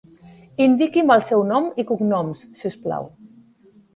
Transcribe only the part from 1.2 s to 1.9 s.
seu nom i